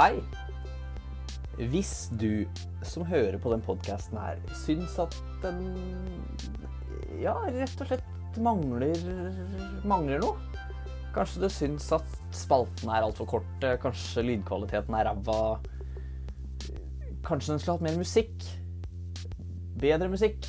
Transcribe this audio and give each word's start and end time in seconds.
Hei. 0.00 0.22
Hvis 1.68 2.06
du 2.16 2.46
som 2.88 3.02
hører 3.04 3.34
på 3.36 3.50
den 3.52 3.60
podkasten 3.60 4.16
her, 4.16 4.38
syns 4.56 4.94
at 5.02 5.12
den 5.42 5.58
ja, 7.20 7.34
rett 7.52 7.82
og 7.84 7.90
slett 7.90 8.38
mangler, 8.40 8.96
mangler 9.84 10.22
noe 10.24 10.62
Kanskje 11.12 11.42
du 11.42 11.48
syns 11.52 11.90
at 11.92 12.16
spaltene 12.32 12.96
er 12.96 13.04
altfor 13.10 13.28
korte, 13.28 13.74
kanskje 13.82 14.24
lydkvaliteten 14.24 14.96
er 14.96 15.10
ræva 15.10 15.36
Kanskje 17.26 17.52
den 17.52 17.60
skulle 17.60 17.76
hatt 17.76 17.88
mer 17.90 18.00
musikk? 18.00 18.48
Bedre 19.84 20.08
musikk? 20.08 20.48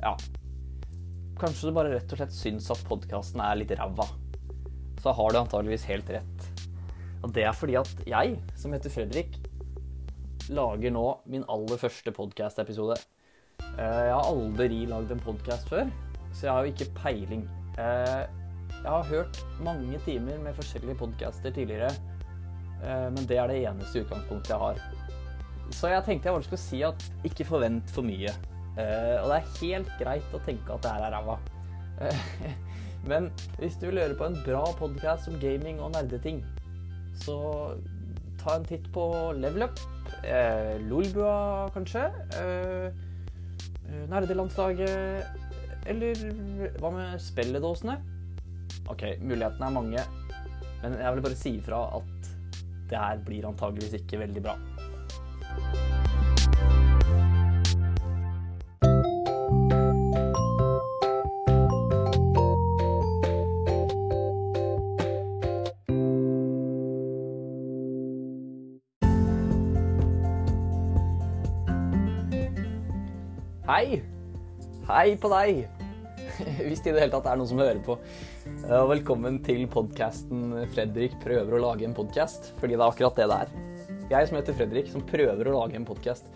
Ja. 0.00 0.14
Kanskje 1.36 1.68
du 1.68 1.76
bare 1.76 1.92
rett 1.98 2.16
og 2.16 2.22
slett 2.22 2.40
syns 2.40 2.72
at 2.72 2.80
podkasten 2.88 3.44
er 3.44 3.60
litt 3.60 3.76
ræva. 3.76 4.08
Så 5.04 5.12
har 5.20 5.36
du 5.36 5.42
antageligvis 5.44 5.84
helt 5.92 6.16
rett. 6.16 6.37
Og 7.22 7.32
det 7.34 7.44
er 7.48 7.54
fordi 7.56 7.74
at 7.78 8.02
jeg, 8.06 8.36
som 8.58 8.74
heter 8.74 8.92
Fredrik, 8.92 9.38
lager 10.54 10.92
nå 10.94 11.04
min 11.28 11.44
aller 11.50 11.80
første 11.80 12.12
podkast-episode. 12.14 12.96
Jeg 13.58 14.12
har 14.12 14.22
aldri 14.22 14.84
lagd 14.88 15.10
en 15.12 15.22
podkast 15.22 15.68
før, 15.70 15.90
så 16.32 16.46
jeg 16.46 16.52
har 16.52 16.66
jo 16.66 16.72
ikke 16.72 16.92
peiling. 17.00 17.42
Jeg 17.78 18.86
har 18.86 19.10
hørt 19.10 19.40
mange 19.64 19.98
timer 20.04 20.38
med 20.44 20.54
forskjellige 20.54 20.98
podcaster 21.00 21.54
tidligere, 21.54 21.90
men 23.10 23.26
det 23.26 23.40
er 23.42 23.50
det 23.50 23.58
eneste 23.66 24.04
utgangspunktet 24.04 24.54
jeg 24.54 24.62
har. 24.62 24.80
Så 25.74 25.90
jeg 25.90 26.04
tenkte 26.06 26.30
jeg 26.30 26.38
bare 26.38 26.46
skulle 26.46 26.62
si 26.62 26.84
at 26.86 27.08
ikke 27.26 27.48
forvent 27.48 27.90
for 27.92 28.06
mye. 28.06 28.30
Og 28.78 29.26
det 29.26 29.40
er 29.40 29.52
helt 29.58 29.90
greit 29.98 30.38
å 30.38 30.42
tenke 30.46 30.74
at 30.76 30.86
det 30.86 30.94
her 30.94 31.08
er 31.08 31.18
ræva. 31.18 31.38
Men 33.10 33.28
hvis 33.58 33.76
du 33.78 33.88
vil 33.88 34.00
høre 34.02 34.16
på 34.18 34.26
en 34.30 34.38
bra 34.46 34.62
podkast 34.78 35.28
om 35.30 35.36
gaming 35.42 35.82
og 35.82 35.92
nerdeting, 35.94 36.40
så 37.22 37.38
ta 38.38 38.56
en 38.56 38.66
titt 38.68 38.86
på 38.94 39.04
Level 39.38 39.66
Up, 39.68 39.80
eh, 40.22 40.76
Lolbua 40.88 41.68
kanskje, 41.74 42.06
eh, 42.38 43.04
Nerdelandslaget, 44.08 45.26
eller 45.88 46.24
hva 46.78 46.92
med 46.92 47.20
spilledåsene? 47.24 47.96
Ok, 48.88 49.04
mulighetene 49.20 49.68
er 49.68 49.76
mange, 49.76 50.04
men 50.82 50.98
jeg 51.00 51.14
vil 51.14 51.24
bare 51.24 51.40
si 51.40 51.56
ifra 51.58 51.82
at 51.96 52.32
det 52.88 53.00
her 53.00 53.22
blir 53.24 53.48
antageligvis 53.48 54.00
ikke 54.00 54.24
veldig 54.24 54.44
bra. 54.44 54.56
Hei! 73.78 74.00
Hei 74.88 75.12
på 75.22 75.28
deg! 75.30 75.60
Hvis 76.66 76.80
det 76.82 76.90
i 76.90 76.94
det 76.96 77.02
hele 77.04 77.12
tatt 77.12 77.28
er 77.30 77.36
noen 77.38 77.46
som 77.46 77.60
hører 77.62 77.78
på. 77.86 77.94
Velkommen 78.90 79.36
til 79.46 79.68
podkasten 79.70 80.40
'Fredrik 80.72 81.14
prøver 81.22 81.54
å 81.54 81.60
lage 81.62 81.86
en 81.86 81.94
podkast', 81.94 82.48
fordi 82.58 82.74
det 82.74 82.82
er 82.82 82.88
akkurat 82.88 83.20
det 83.20 83.28
det 83.30 83.36
er. 83.36 83.52
Jeg 84.10 84.26
som 84.26 84.40
heter 84.40 84.58
Fredrik, 84.58 84.90
som 84.90 85.06
prøver 85.06 85.46
å 85.46 85.54
lage 85.60 85.78
en 85.78 85.86
podkast. 85.86 86.26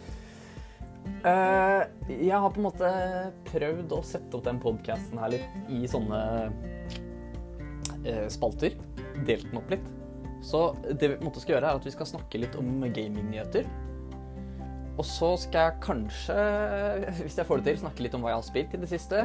Jeg 1.26 2.30
har 2.30 2.46
på 2.54 2.62
en 2.62 2.68
måte 2.68 2.94
prøvd 3.50 3.98
å 3.98 4.02
sette 4.06 4.38
opp 4.38 4.46
den 4.46 4.62
podkasten 4.62 5.18
her 5.18 5.34
litt 5.34 5.50
i 5.66 5.82
sånne 5.90 6.22
spalter. 8.30 8.78
Delt 9.26 9.50
den 9.50 9.64
opp 9.64 9.74
litt. 9.74 9.94
Så 10.46 10.68
det 10.94 11.16
vi 11.16 11.34
skal 11.40 11.56
gjøre, 11.56 11.74
er 11.74 11.82
at 11.82 11.90
vi 11.90 11.98
skal 11.98 12.14
snakke 12.14 12.46
litt 12.46 12.54
om 12.54 12.86
gamingnyheter. 12.86 13.66
Og 15.00 15.04
så 15.08 15.32
skal 15.40 15.68
jeg 15.68 15.82
kanskje, 15.86 16.38
hvis 17.22 17.38
jeg 17.38 17.48
får 17.48 17.60
det 17.60 17.70
til, 17.70 17.82
snakke 17.86 18.04
litt 18.04 18.16
om 18.16 18.24
hva 18.24 18.34
jeg 18.34 18.40
har 18.42 18.48
spilt 18.48 18.74
i 18.76 18.80
det 18.82 18.90
siste. 18.90 19.22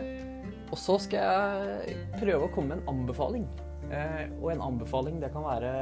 Og 0.72 0.80
så 0.80 0.98
skal 1.00 1.24
jeg 1.24 1.98
prøve 2.20 2.48
å 2.48 2.54
komme 2.54 2.74
med 2.76 2.82
en 2.82 2.94
anbefaling. 2.96 3.44
Eh, 3.92 4.24
og 4.42 4.52
en 4.52 4.64
anbefaling, 4.70 5.20
det 5.24 5.32
kan 5.34 5.46
være 5.46 5.74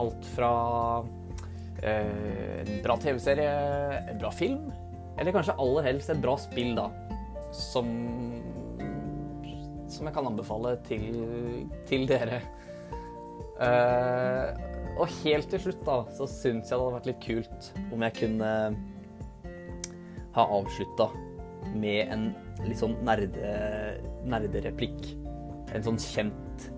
alt 0.00 0.26
fra 0.34 0.50
eh, 1.82 2.64
en 2.64 2.72
bra 2.84 2.96
TV-serie, 3.00 3.52
en 4.12 4.20
bra 4.20 4.32
film, 4.34 4.66
eller 5.18 5.36
kanskje 5.36 5.56
aller 5.62 5.88
helst 5.88 6.12
et 6.12 6.24
bra 6.24 6.36
spill, 6.40 6.74
da. 6.76 6.88
Som, 7.54 7.88
som 9.88 10.08
jeg 10.08 10.16
kan 10.16 10.32
anbefale 10.32 10.74
til, 10.88 11.20
til 11.88 12.08
dere. 12.10 12.40
Eh, 13.62 14.64
og 14.94 15.10
helt 15.22 15.48
til 15.50 15.62
slutt, 15.62 15.84
da, 15.86 16.00
så 16.16 16.26
syns 16.30 16.70
jeg 16.70 16.76
det 16.76 16.82
hadde 16.82 16.96
vært 16.98 17.08
litt 17.12 17.22
kult 17.24 17.70
om 17.94 18.04
jeg 18.04 18.18
kunne 18.20 18.50
ha 20.34 20.46
avslutta 20.58 21.08
med 21.74 22.10
en 22.12 22.24
litt 22.66 22.80
sånn 22.80 22.96
nerde, 23.06 23.54
nerdereplikk. 24.28 25.12
En 25.74 25.84
sånn 25.86 26.00
kjent 26.00 26.68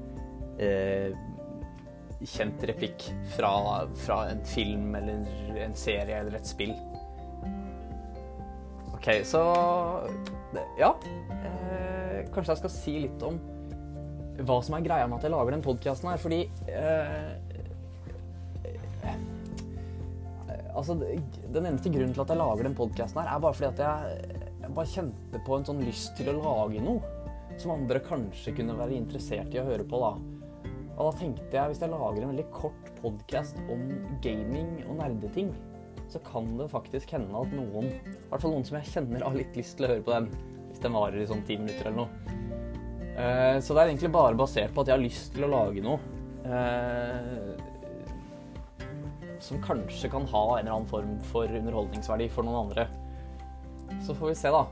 eh, 0.63 1.17
Kjent 2.17 2.63
replikk 2.65 3.03
fra, 3.35 3.51
fra, 4.01 4.23
en 4.33 4.39
film 4.49 4.95
eller 4.97 5.59
en 5.61 5.75
serie 5.77 6.17
eller 6.17 6.39
et 6.39 6.49
spill. 6.49 6.73
OK, 8.97 9.11
så 9.29 9.43
Ja. 10.81 10.95
Eh, 11.29 12.23
kanskje 12.33 12.55
jeg 12.55 12.63
skal 12.63 12.73
si 12.73 12.97
litt 13.05 13.27
om 13.27 13.37
hva 14.49 14.57
som 14.65 14.79
er 14.79 14.85
greia 14.85 15.05
med 15.09 15.19
at 15.19 15.27
jeg 15.29 15.33
lager 15.33 15.55
den 15.55 15.65
podkasten 15.65 16.11
her, 16.11 16.21
fordi 16.21 16.41
eh, 16.73 17.37
Altså, 20.77 20.97
Den 20.97 21.65
eneste 21.65 21.91
grunnen 21.93 22.13
til 22.13 22.23
at 22.25 22.33
jeg 22.33 22.41
lager 22.41 22.69
den 22.69 22.77
podkasten, 22.77 23.23
er 23.23 23.43
bare 23.43 23.57
fordi 23.57 23.71
at 23.71 23.83
jeg, 23.83 24.33
jeg, 24.61 24.73
bare 24.77 24.93
kjente 24.93 25.43
på 25.47 25.57
en 25.57 25.69
sånn 25.69 25.85
lyst 25.87 26.17
til 26.19 26.33
å 26.33 26.37
lage 26.37 26.83
noe 26.85 27.15
som 27.57 27.73
andre 27.73 28.03
kanskje 28.05 28.53
kunne 28.59 28.77
være 28.77 28.99
interessert 28.99 29.55
i 29.55 29.61
å 29.63 29.65
høre 29.65 29.87
på. 29.89 30.01
da. 30.03 30.11
Og 30.97 31.09
da 31.09 31.13
tenkte 31.21 31.57
jeg 31.57 31.73
hvis 31.73 31.81
jeg 31.81 31.93
lager 31.93 32.23
en 32.23 32.33
veldig 32.33 32.49
kort 32.53 32.91
podkast 33.01 33.59
om 33.73 33.87
gaming 34.25 34.83
og 34.87 34.99
nerdeting, 35.01 35.55
så 36.13 36.21
kan 36.25 36.53
det 36.59 36.69
faktisk 36.71 37.17
hende 37.17 37.41
at 37.41 37.55
noen, 37.57 37.89
i 37.89 38.29
hvert 38.31 38.43
fall 38.43 38.53
noen 38.55 38.67
som 38.69 38.77
jeg 38.79 38.93
kjenner, 38.93 39.25
har 39.25 39.37
litt 39.37 39.57
lyst 39.59 39.79
til 39.79 39.89
å 39.89 39.95
høre 39.95 40.05
på 40.07 40.13
den. 40.13 40.29
Hvis 40.69 40.83
den 40.85 40.97
varer 40.97 41.23
i 41.23 41.29
sånn 41.29 41.45
ti 41.49 41.57
minutter 41.61 41.89
eller 41.89 42.05
noe. 42.05 42.11
Så 43.65 43.73
det 43.73 43.81
er 43.81 43.89
egentlig 43.89 44.13
bare 44.13 44.37
basert 44.37 44.75
på 44.77 44.85
at 44.85 44.91
jeg 44.91 44.99
har 44.99 45.05
lyst 45.07 45.33
til 45.33 45.47
å 45.47 45.53
lage 45.55 45.81
noe 45.85 45.97
som 49.43 49.63
kanskje 49.63 50.11
kan 50.13 50.27
ha 50.31 50.45
en 50.57 50.65
eller 50.65 50.77
annen 50.77 50.89
form 50.91 51.17
for 51.31 51.51
underholdningsverdi 51.51 52.29
for 52.33 52.47
noen 52.47 52.67
andre. 52.67 52.87
Så 54.07 54.15
får 54.17 54.33
vi 54.33 54.35
se, 54.39 54.53
da. 54.53 54.65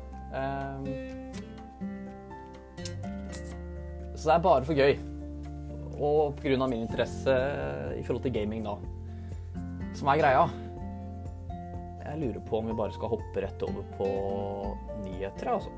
Så 4.14 4.28
det 4.28 4.34
er 4.34 4.44
bare 4.44 4.64
for 4.66 4.74
gøy. 4.78 4.98
Og 5.94 6.34
pga. 6.40 6.66
min 6.66 6.82
interesse 6.82 7.34
i 7.98 8.02
forhold 8.02 8.22
til 8.24 8.34
gaming, 8.34 8.64
da. 8.64 8.76
Som 9.94 10.08
er 10.10 10.20
greia. 10.22 10.44
Jeg 12.04 12.20
lurer 12.20 12.40
på 12.46 12.58
om 12.58 12.66
vi 12.68 12.76
bare 12.78 12.92
skal 12.94 13.14
hoppe 13.14 13.42
rett 13.42 13.62
over 13.62 13.82
på 13.98 14.08
nyheter, 15.04 15.54
altså. 15.54 15.70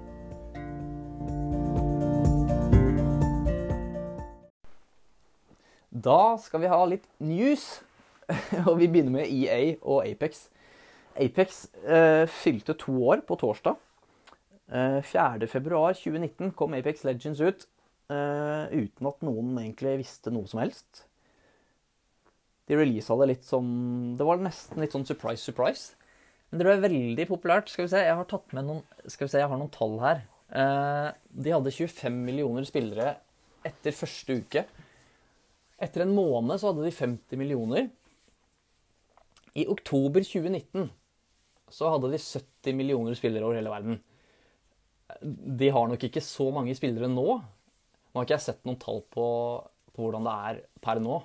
Da 5.91 6.37
skal 6.39 6.61
vi 6.61 6.69
ha 6.71 6.81
litt 6.85 7.07
news. 7.19 7.81
og 8.69 8.77
vi 8.81 8.89
begynner 8.91 9.21
med 9.21 9.31
EA 9.31 9.77
og 9.81 10.07
Apex. 10.07 10.47
Apex 11.17 11.65
eh, 11.87 12.25
fylte 12.29 12.77
to 12.79 12.95
år 13.09 13.23
på 13.27 13.39
torsdag. 13.41 13.79
Eh, 14.67 15.01
4.2.2019 15.07 16.53
kom 16.59 16.75
Apex 16.77 17.05
Legends 17.07 17.41
ut 17.41 17.67
eh, 18.11 18.65
uten 18.73 19.11
at 19.11 19.23
noen 19.27 19.53
egentlig 19.63 20.01
visste 20.03 20.33
noe 20.35 20.49
som 20.51 20.63
helst. 20.65 21.05
De 22.67 22.75
releasa 22.75 23.15
det 23.21 23.29
litt 23.31 23.45
som 23.47 23.67
Det 24.19 24.27
var 24.27 24.41
nesten 24.43 24.83
litt 24.83 24.95
sånn 24.95 25.07
surprise, 25.07 25.45
surprise. 25.45 25.95
Men 26.51 26.61
det 26.61 26.67
ble 26.67 26.79
veldig 26.83 27.27
populært. 27.31 27.71
Skal 27.71 27.87
vi 27.87 27.93
se, 27.95 28.03
jeg 28.07 28.19
har 28.19 28.27
tatt 28.31 28.55
med 28.57 28.67
noen, 28.67 28.83
skal 29.07 29.29
vi 29.29 29.35
se, 29.35 29.43
jeg 29.43 29.51
har 29.53 29.61
noen 29.61 29.75
tall 29.75 29.97
her. 30.03 30.25
Eh, 30.51 31.09
de 31.43 31.55
hadde 31.55 31.75
25 31.75 32.19
millioner 32.27 32.67
spillere 32.67 33.15
etter 33.67 33.95
første 33.95 34.41
uke. 34.43 34.67
Etter 35.83 36.05
en 36.05 36.15
måned 36.17 36.59
så 36.59 36.71
hadde 36.71 36.87
de 36.87 36.95
50 36.95 37.41
millioner. 37.41 37.89
I 39.57 39.67
oktober 39.73 40.25
2019 40.25 40.91
så 41.73 41.91
hadde 41.91 42.13
de 42.13 42.21
70 42.21 42.77
millioner 42.79 43.17
spillere 43.19 43.47
over 43.47 43.59
hele 43.59 43.73
verden. 43.73 44.01
De 45.25 45.71
har 45.73 45.89
nok 45.89 46.03
ikke 46.07 46.23
så 46.25 46.51
mange 46.55 46.75
spillere 46.79 47.09
nå. 47.11 47.39
Nå 47.41 48.21
har 48.21 48.27
ikke 48.27 48.37
jeg 48.37 48.47
sett 48.47 48.67
noen 48.69 48.79
tall 48.83 49.01
på, 49.13 49.27
på 49.95 50.05
hvordan 50.05 50.27
det 50.29 50.35
er 50.51 50.61
per 50.85 51.01
nå. 51.03 51.21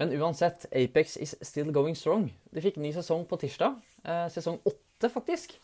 Men 0.00 0.14
uansett, 0.16 0.64
Apex 0.72 1.18
is 1.20 1.34
still 1.44 1.68
going 1.74 1.96
strong. 1.98 2.30
De 2.52 2.64
fikk 2.64 2.78
ny 2.80 2.94
sesong 2.96 3.26
på 3.28 3.38
tirsdag. 3.42 3.76
Eh, 4.08 4.24
sesong 4.32 4.56
åtte, 4.64 5.10
faktisk. 5.12 5.58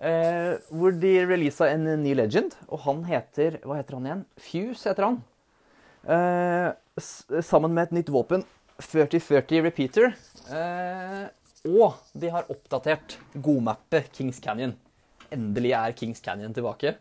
Eh, 0.00 0.54
hvor 0.70 0.94
de 0.96 1.12
releasa 1.26 1.68
en 1.74 1.84
ny 2.00 2.14
legend, 2.16 2.54
og 2.72 2.86
han 2.86 3.02
heter 3.04 3.58
Hva 3.66 3.76
heter 3.76 3.98
han 3.98 4.06
igjen? 4.06 4.22
Fuse 4.40 4.88
heter 4.88 5.08
han. 5.08 5.18
Eh, 6.06 7.02
sammen 7.44 7.74
med 7.74 7.90
et 7.90 7.98
nytt 7.98 8.12
våpen 8.14 8.46
3030 8.80 9.66
repeater. 9.66 10.14
Eh, 10.48 11.26
og 11.70 11.98
de 12.16 12.30
har 12.32 12.48
oppdatert 12.52 13.18
godmappet 13.36 14.08
Kings 14.16 14.40
Canyon. 14.42 14.72
Endelig 15.30 15.74
er 15.76 15.96
Kings 15.98 16.22
Canyon 16.24 16.54
tilbake. 16.56 16.94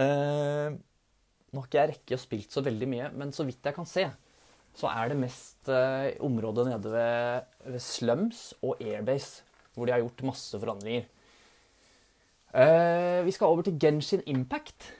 Eh, 0.00 0.72
nå 1.50 1.60
har 1.60 1.68
ikke 1.68 1.80
jeg 1.80 1.92
rekke 1.92 2.16
å 2.18 2.22
spilt 2.22 2.54
så 2.54 2.62
veldig 2.66 2.88
mye, 2.90 3.10
men 3.14 3.32
så 3.34 3.46
vidt 3.46 3.64
jeg 3.66 3.76
kan 3.76 3.88
se, 3.88 4.06
så 4.76 4.90
er 4.90 5.10
det 5.10 5.20
mest 5.20 5.70
eh, 5.70 6.16
området 6.22 6.68
nede 6.68 6.92
ved, 6.92 7.48
ved, 7.66 7.82
Slums 7.82 8.44
og 8.62 8.78
Airbase 8.78 9.46
hvor 9.74 9.86
de 9.86 9.94
har 9.94 10.02
gjort 10.02 10.26
masse 10.26 10.58
forandringer. 10.58 11.06
Eh, 12.50 13.20
vi 13.26 13.34
skal 13.34 13.52
over 13.54 13.66
til 13.66 13.78
Genshin 13.82 14.24
Impact. 14.30 14.90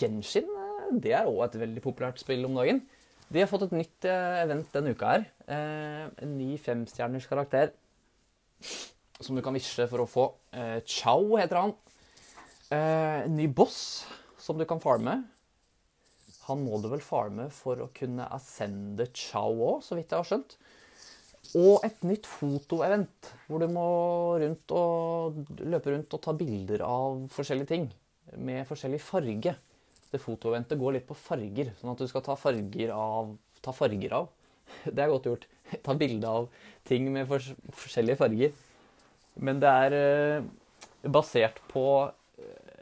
Genshin 0.00 0.48
det 0.96 1.12
er 1.12 1.28
òg 1.28 1.42
et 1.44 1.58
veldig 1.60 1.82
populært 1.84 2.20
spill 2.20 2.46
om 2.48 2.56
dagen. 2.56 2.80
De 3.28 3.42
har 3.42 3.48
fått 3.50 3.66
et 3.66 3.74
nytt 3.76 4.06
eh, 4.08 4.38
event 4.42 4.70
denne 4.72 4.94
uka 4.96 5.10
her. 5.12 5.26
Eh, 5.52 6.04
en 6.24 6.36
ny 6.38 6.54
femstjerners 6.64 7.28
karakter 7.28 7.74
som 9.20 9.36
du 9.36 9.42
kan 9.44 9.56
visje 9.56 9.84
for 9.90 10.04
å 10.04 10.08
få. 10.08 10.24
Eh, 10.56 10.78
Chow 10.88 11.34
heter 11.36 11.60
han. 11.60 11.74
En 12.72 13.32
ny 13.32 13.46
boss 13.48 14.06
som 14.40 14.58
du 14.60 14.64
kan 14.68 14.80
farme. 14.80 15.22
Han 16.48 16.64
må 16.64 16.80
du 16.80 16.88
vel 16.88 17.04
farme 17.04 17.48
for 17.52 17.80
å 17.84 17.90
kunne 17.96 18.28
ascende 18.32 19.08
Chow 19.16 19.60
òg, 19.74 19.84
så 19.84 19.96
vidt 19.96 20.12
jeg 20.12 20.20
har 20.20 20.28
skjønt. 20.28 20.56
Og 21.56 21.84
et 21.84 22.04
nytt 22.04 22.28
fotoevent, 22.28 23.32
hvor 23.48 23.60
du 23.60 23.68
må 23.72 23.88
rundt 24.40 24.76
og, 24.76 25.40
løpe 25.64 25.92
rundt 25.92 26.16
og 26.16 26.24
ta 26.24 26.36
bilder 26.36 26.84
av 26.84 27.24
forskjellige 27.32 27.72
ting 27.72 27.88
med 28.36 28.68
forskjellig 28.68 29.00
farge 29.00 29.56
det 30.12 30.20
fotoeventet 30.22 30.80
går 30.80 30.96
litt 30.96 31.06
på 31.08 31.16
farger. 31.18 31.72
Sånn 31.78 31.92
at 31.92 32.00
du 32.00 32.08
skal 32.10 32.24
ta 32.26 32.38
farger 32.38 32.94
av 32.94 33.36
Ta 33.58 33.72
farger 33.74 34.12
av. 34.14 34.28
Det 34.94 35.02
er 35.02 35.10
godt 35.10 35.26
gjort. 35.26 35.46
Ta 35.84 35.94
bilde 35.98 36.30
av 36.30 36.44
ting 36.86 37.08
med 37.10 37.26
fors 37.26 37.50
forskjellige 37.74 38.20
farger. 38.20 38.52
Men 39.42 39.58
det 39.62 39.72
er 39.84 39.96
eh, 39.98 40.46
basert 41.06 41.58
på 41.70 41.84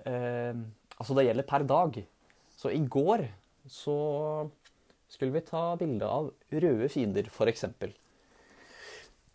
eh, 0.04 0.52
Altså, 0.96 1.12
det 1.16 1.26
gjelder 1.26 1.48
per 1.48 1.64
dag. 1.68 1.96
Så 2.56 2.70
i 2.72 2.78
går 2.80 3.26
så 3.68 3.96
skulle 5.12 5.34
vi 5.34 5.42
ta 5.44 5.74
bilde 5.76 6.08
av 6.08 6.30
røde 6.52 6.88
fiender, 6.88 7.28
f.eks. 7.28 7.66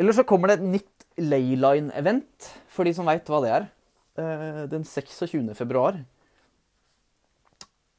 Eller 0.02 0.18
så 0.18 0.26
kommer 0.26 0.50
det 0.50 0.58
et 0.58 0.72
nytt 0.78 1.06
Layline-event, 1.22 2.48
for 2.72 2.88
de 2.88 2.96
som 2.98 3.06
veit 3.06 3.30
hva 3.30 3.44
det 3.44 3.52
er. 3.54 3.68
Eh, 4.22 4.64
den 4.72 4.88
26. 4.88 5.54
februar 5.58 6.02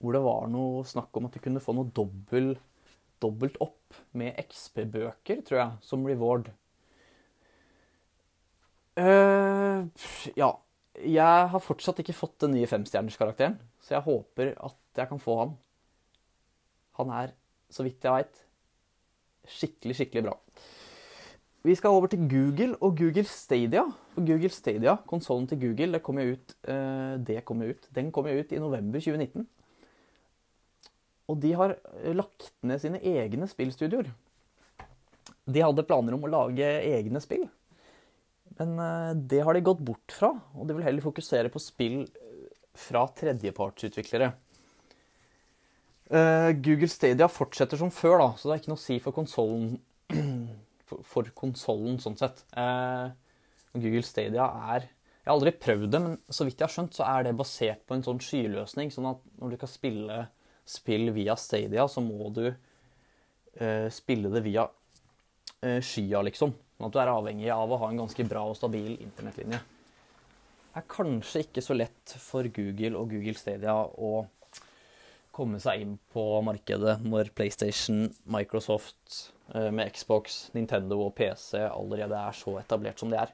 hvor 0.03 0.17
det 0.17 0.23
var 0.25 0.51
noe 0.51 0.83
snakk 0.89 1.15
om 1.17 1.29
at 1.29 1.37
du 1.37 1.43
kunne 1.43 1.63
få 1.63 1.75
noe 1.77 1.91
dobbelt, 1.95 2.61
dobbelt 3.23 3.57
opp 3.63 3.95
med 4.19 4.35
XP-bøker, 4.43 5.45
tror 5.47 5.61
jeg, 5.61 5.79
som 5.87 6.05
reward. 6.09 6.51
Uh, 8.99 9.89
ja. 10.37 10.53
Jeg 10.93 11.49
har 11.49 11.63
fortsatt 11.65 12.03
ikke 12.03 12.13
fått 12.13 12.43
den 12.45 12.53
nye 12.53 12.69
femstjernerskarakteren, 12.69 13.55
så 13.81 13.95
jeg 13.95 14.05
håper 14.05 14.51
at 14.61 14.99
jeg 14.99 15.09
kan 15.09 15.23
få 15.23 15.39
han. 15.39 15.55
Han 16.99 17.13
er, 17.17 17.33
så 17.73 17.87
vidt 17.87 18.05
jeg 18.05 18.13
veit, 18.13 18.43
skikkelig, 19.49 19.97
skikkelig 19.97 20.25
bra. 20.27 20.35
Vi 21.63 21.75
skal 21.79 21.95
over 21.95 22.11
til 22.13 22.27
Google 22.27 22.75
og 22.83 22.99
Google 22.99 23.25
Stadia. 23.25 23.87
For 24.13 24.27
Google 24.27 24.51
Stadia, 24.53 24.97
konsollen 25.07 25.47
til 25.49 25.61
Google, 25.63 25.93
det 25.95 26.03
kom 26.03 26.19
jo 26.19 26.35
ut, 26.35 26.55
uh, 26.69 27.17
det 27.23 27.45
kom 27.49 27.63
ut. 27.63 27.89
Den 27.95 28.13
kom 28.13 28.29
jo 28.29 28.43
ut 28.43 28.53
i 28.53 28.61
november 28.61 29.01
2019. 29.01 29.47
Og 31.31 31.39
de 31.43 31.53
har 31.59 31.77
eh, 31.77 32.15
lagt 32.17 32.51
ned 32.67 32.83
sine 32.83 33.01
egne 33.01 33.49
spillstudioer. 33.51 34.11
De 35.43 35.63
hadde 35.63 35.85
planer 35.87 36.17
om 36.17 36.25
å 36.27 36.31
lage 36.31 36.69
egne 36.87 37.23
spill, 37.23 37.45
men 38.59 38.75
eh, 38.79 39.13
det 39.33 39.43
har 39.47 39.57
de 39.57 39.65
gått 39.65 39.83
bort 39.85 40.17
fra. 40.17 40.33
Og 40.57 40.69
de 40.69 40.77
vil 40.77 40.87
heller 40.87 41.05
fokusere 41.05 41.53
på 41.53 41.63
spill 41.63 42.03
eh, 42.05 42.49
fra 42.79 43.07
tredjepartsutviklere. 43.21 44.33
Google 46.13 46.91
Stadia 46.93 47.25
fortsetter 47.33 47.79
som 47.81 47.89
før, 47.89 48.19
da, 48.21 48.25
så 48.37 48.51
det 48.51 48.53
er 48.53 48.59
ikke 48.61 48.71
noe 48.75 48.77
å 48.77 48.83
si 48.83 48.99
for 49.01 49.17
konsollen 49.17 49.79
for 51.09 51.31
konsollen, 51.39 51.97
sånn 52.03 52.19
sett. 52.21 52.43
Google 53.73 54.03
Stadia 54.05 54.45
er 54.75 54.85
Jeg 54.85 55.31
har 55.31 55.33
aldri 55.39 55.55
prøvd 55.57 55.87
det, 55.89 56.01
men 56.05 56.19
så 56.29 56.45
vidt 56.45 56.61
jeg 56.61 56.67
har 56.67 56.75
skjønt, 56.75 56.99
så 56.99 57.07
er 57.09 57.25
det 57.25 57.33
basert 57.39 57.81
på 57.89 57.97
en 57.97 58.05
sånn 58.05 58.21
skyløsning. 58.21 58.93
Sånn 58.93 59.09
at 59.15 59.25
når 59.41 59.55
du 59.55 59.59
kan 59.63 59.73
spille 59.73 60.19
spill 60.69 61.11
via 61.15 61.37
Stadia, 61.37 61.87
så 61.89 62.03
må 62.05 62.31
du 62.35 62.47
uh, 62.49 63.89
spille 63.93 64.31
det 64.33 64.45
via 64.47 64.67
uh, 64.69 65.81
skya, 65.83 66.23
liksom. 66.29 66.55
Sånn 66.77 66.89
at 66.89 66.95
du 66.95 67.01
er 67.03 67.13
avhengig 67.13 67.51
av 67.55 67.71
å 67.71 67.79
ha 67.83 67.91
en 67.93 68.03
ganske 68.03 68.27
bra 68.27 68.45
og 68.49 68.59
stabil 68.59 68.97
internettlinje. 68.97 69.61
Det 70.73 70.81
er 70.81 70.89
kanskje 70.89 71.45
ikke 71.45 71.63
så 71.65 71.77
lett 71.77 72.15
for 72.19 72.49
Google 72.55 72.97
og 72.97 73.13
Google 73.13 73.37
Stadia 73.37 73.75
å 73.77 74.25
komme 75.33 75.61
seg 75.61 75.85
inn 75.85 75.95
på 76.13 76.25
markedet 76.45 76.99
når 77.05 77.31
PlayStation, 77.37 78.07
Microsoft 78.25 79.33
uh, 79.55 79.71
med 79.73 79.93
Xbox, 79.95 80.47
Nintendo 80.57 81.01
og 81.07 81.15
PC 81.17 81.61
allerede 81.67 82.19
er 82.19 82.37
så 82.37 82.59
etablert 82.61 83.01
som 83.01 83.13
de 83.13 83.21
er. 83.21 83.33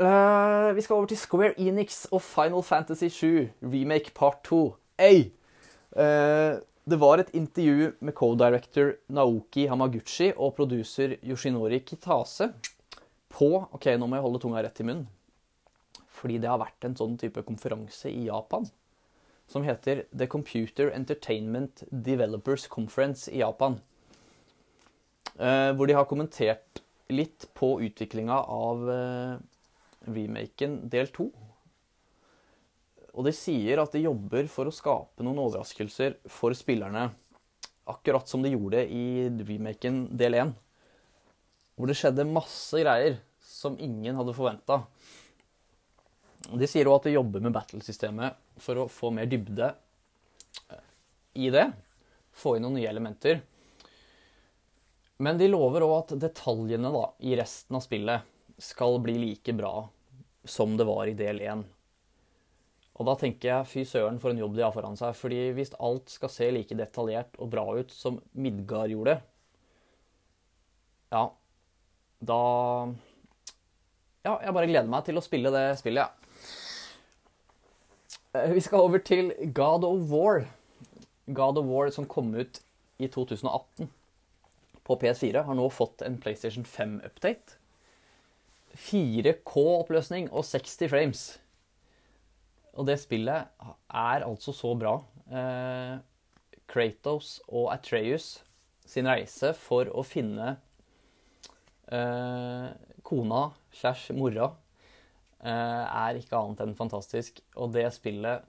Uh, 0.00 0.72
vi 0.72 0.80
skal 0.80 0.96
over 0.96 1.10
til 1.10 1.20
Square 1.20 1.52
Enix 1.60 2.06
og 2.10 2.22
Final 2.24 2.64
Fantasy 2.64 3.10
7 3.12 3.48
Remake 3.60 4.14
Part 4.16 4.40
2. 4.48 4.62
Hey! 5.00 5.28
Eh, 5.96 6.58
det 6.90 6.98
var 6.98 7.18
et 7.18 7.32
intervju 7.36 7.92
med 8.00 8.14
co-director 8.14 8.94
Naoki 9.14 9.66
Hamaguchi 9.70 10.30
og 10.36 10.54
producer 10.56 11.16
Yoshinori 11.22 11.82
Kitase 11.86 12.52
på 13.30 13.50
Ok, 13.70 13.92
nå 13.94 14.06
må 14.06 14.18
jeg 14.18 14.26
holde 14.26 14.42
tunga 14.42 14.62
rett 14.64 14.80
i 14.82 14.86
munnen. 14.86 15.08
Fordi 16.20 16.38
det 16.42 16.50
har 16.50 16.60
vært 16.60 16.84
en 16.84 16.96
sånn 16.98 17.16
type 17.20 17.42
konferanse 17.46 18.10
i 18.10 18.26
Japan 18.26 18.66
som 19.50 19.64
heter 19.66 20.04
The 20.14 20.28
Computer 20.30 20.90
Entertainment 20.94 21.82
Developers 21.90 22.68
Conference 22.70 23.30
i 23.32 23.40
Japan. 23.40 23.80
Eh, 25.38 25.70
hvor 25.74 25.88
de 25.88 25.96
har 25.96 26.06
kommentert 26.06 26.82
litt 27.10 27.48
på 27.58 27.80
utviklinga 27.82 28.36
av 28.46 28.84
eh, 28.94 29.38
remaken 30.06 30.84
del 30.92 31.10
to 31.14 31.30
og 33.14 33.26
de 33.26 33.32
sier 33.34 33.80
at 33.82 33.94
de 33.94 34.04
jobber 34.04 34.46
for 34.50 34.68
å 34.68 34.74
skape 34.74 35.24
noen 35.26 35.40
overraskelser 35.42 36.18
for 36.30 36.54
spillerne. 36.56 37.08
Akkurat 37.90 38.28
som 38.30 38.42
de 38.44 38.52
gjorde 38.52 38.84
i 38.86 39.26
remaken 39.26 40.04
del 40.16 40.36
1. 40.38 40.52
Hvor 41.74 41.90
det 41.90 41.96
skjedde 41.98 42.28
masse 42.28 42.78
greier 42.78 43.18
som 43.42 43.78
ingen 43.82 44.18
hadde 44.18 44.36
forventa. 44.36 44.82
De 46.50 46.68
sier 46.70 46.88
òg 46.88 47.00
at 47.00 47.08
de 47.08 47.16
jobber 47.16 47.42
med 47.44 47.54
battlesystemet 47.54 48.38
for 48.62 48.84
å 48.84 48.90
få 48.90 49.10
mer 49.14 49.28
dybde 49.30 49.72
i 51.40 51.50
det. 51.52 51.66
Få 52.30 52.56
inn 52.56 52.64
noen 52.64 52.78
nye 52.78 52.90
elementer. 52.90 53.42
Men 55.20 55.36
de 55.40 55.50
lover 55.50 55.84
òg 55.84 55.96
at 55.98 56.14
detaljene 56.22 56.92
da, 56.94 57.04
i 57.26 57.34
resten 57.36 57.76
av 57.76 57.84
spillet 57.84 58.24
skal 58.60 59.00
bli 59.04 59.18
like 59.18 59.52
bra 59.56 59.74
som 60.48 60.78
det 60.78 60.86
var 60.88 61.10
i 61.10 61.16
del 61.16 61.42
1. 61.44 61.66
Og 63.00 63.06
da 63.08 63.14
tenker 63.16 63.48
jeg 63.48 63.68
fy 63.70 63.82
søren 63.88 64.18
for 64.20 64.32
en 64.32 64.40
jobb 64.42 64.58
de 64.58 64.64
har 64.66 64.74
foran 64.74 64.98
seg. 65.00 65.16
fordi 65.16 65.50
hvis 65.56 65.72
alt 65.80 66.12
skal 66.12 66.32
se 66.32 66.50
like 66.52 66.76
detaljert 66.76 67.38
og 67.40 67.48
bra 67.54 67.64
ut 67.80 67.92
som 67.96 68.20
Midgard 68.36 68.92
gjorde, 68.92 69.20
ja, 71.10 71.24
da 72.20 72.40
Ja, 74.20 74.36
jeg 74.44 74.52
bare 74.52 74.68
gleder 74.68 74.90
meg 74.92 75.06
til 75.06 75.16
å 75.16 75.24
spille 75.24 75.48
det 75.54 75.78
spillet, 75.80 76.04
ja. 76.04 76.10
Eh, 78.36 78.52
vi 78.52 78.60
skal 78.60 78.84
over 78.84 79.00
til 79.00 79.32
God 79.56 79.82
of 79.88 80.10
War. 80.12 80.44
God 81.26 81.56
of 81.58 81.64
War 81.64 81.88
som 81.90 82.04
kom 82.04 82.34
ut 82.34 82.60
i 83.00 83.08
2018 83.08 83.88
på 84.84 84.96
PS4, 85.00 85.46
har 85.46 85.56
nå 85.56 85.70
fått 85.72 86.02
en 86.04 86.18
PlayStation 86.20 86.66
5-update. 86.68 87.56
4K-oppløsning 88.76 90.28
og 90.30 90.44
60 90.44 90.92
frames. 90.92 91.40
Og 92.78 92.86
det 92.86 93.00
spillet 93.02 93.50
er 93.90 94.26
altså 94.26 94.54
så 94.54 94.74
bra. 94.78 94.94
Eh, 95.30 95.96
Kratos 96.70 97.38
og 97.48 97.72
Atreus 97.74 98.38
sin 98.86 99.08
reise 99.10 99.52
for 99.58 99.90
å 99.90 100.04
finne 100.06 100.54
eh, 101.90 102.66
kona 103.06 103.42
slash 103.74 104.14
mora 104.16 104.50
eh, 105.42 105.50
er 105.50 106.20
ikke 106.20 106.38
annet 106.38 106.64
enn 106.64 106.76
fantastisk. 106.78 107.42
Og 107.58 107.74
det 107.74 107.88
spillet 107.94 108.46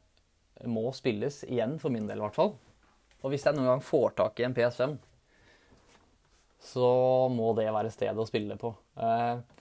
må 0.69 0.91
spilles 0.93 1.41
igjen, 1.47 1.79
for 1.81 1.93
min 1.93 2.07
del 2.09 2.21
i 2.21 2.25
hvert 2.25 2.37
fall. 2.37 2.53
Og 3.21 3.33
hvis 3.33 3.45
jeg 3.45 3.57
noen 3.57 3.69
gang 3.69 3.85
får 3.85 4.13
tak 4.17 4.41
i 4.41 4.45
en 4.47 4.57
PS5, 4.57 4.97
så 6.61 6.91
må 7.33 7.53
det 7.57 7.71
være 7.73 7.93
stedet 7.93 8.21
å 8.21 8.27
spille 8.29 8.57
på. 8.61 8.73
Eh, 9.01 9.60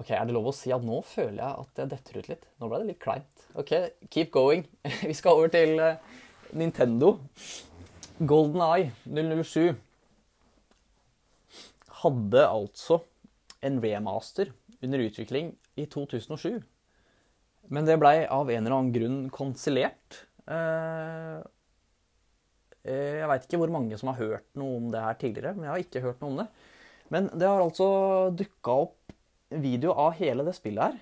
Ok, 0.00 0.10
Er 0.10 0.26
det 0.26 0.34
lov 0.34 0.50
å 0.50 0.54
si 0.54 0.72
at 0.74 0.82
nå 0.82 0.98
føler 1.06 1.38
jeg 1.38 1.64
at 1.64 1.80
jeg 1.80 1.90
detter 1.92 2.18
ut 2.18 2.28
litt? 2.32 2.46
Nå 2.58 2.68
ble 2.70 2.80
det 2.82 2.88
litt 2.88 3.02
kleint. 3.02 3.46
Ok, 3.54 3.72
keep 4.10 4.32
going. 4.34 4.64
Vi 5.08 5.14
skal 5.14 5.38
over 5.38 5.52
til 5.54 5.78
uh, 5.78 6.00
Nintendo. 6.50 7.14
Golden 8.18 8.62
Eye 8.62 8.92
007. 9.06 9.74
hadde 12.04 12.42
altså 12.44 12.98
en 13.64 13.78
remaster 13.80 14.50
under 14.84 15.00
utvikling 15.06 15.54
i 15.80 15.86
2007. 15.90 16.60
Men 17.72 17.86
det 17.88 17.96
blei 18.00 18.26
av 18.28 18.50
en 18.50 18.60
eller 18.60 18.76
annen 18.76 18.92
grunn 18.94 19.20
kansellert. 19.32 20.20
Eh, 20.44 21.38
eh, 22.84 23.22
jeg 23.22 23.30
veit 23.30 23.46
ikke 23.46 23.62
hvor 23.62 23.72
mange 23.72 23.96
som 24.00 24.12
har 24.12 24.20
hørt 24.20 24.46
noe 24.60 24.76
om 24.82 24.90
det 24.92 25.00
her 25.00 25.16
tidligere, 25.20 25.54
men 25.56 25.68
jeg 25.68 25.72
har 25.72 25.86
ikke 25.86 26.04
hørt 26.04 26.20
noe 26.20 26.34
om 26.34 26.42
det. 26.42 26.48
Men 27.14 27.30
det 27.32 27.48
har 27.48 27.64
altså 27.64 27.88
dukka 28.36 28.76
opp 28.84 29.16
video 29.62 29.92
av 29.92 30.16
hele 30.18 30.46
det 30.46 30.56
spillet 30.56 30.92
her. 30.92 31.00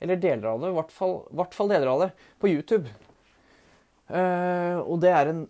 Eller 0.00 0.20
deler 0.20 0.48
av 0.54 0.62
det, 0.62 0.70
i 0.72 0.76
hvert 0.78 0.92
fall, 0.94 1.16
hvert 1.36 1.56
fall 1.56 1.70
deler 1.72 1.90
av 1.92 2.04
det, 2.06 2.10
på 2.40 2.48
YouTube. 2.48 2.88
Uh, 4.10 4.80
og 4.86 5.00
det 5.02 5.12
er 5.14 5.30
en 5.30 5.44